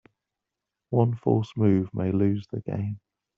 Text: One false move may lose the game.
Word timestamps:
One 0.89 1.15
false 1.15 1.55
move 1.55 1.93
may 1.93 2.11
lose 2.11 2.47
the 2.47 2.59
game. 2.61 2.99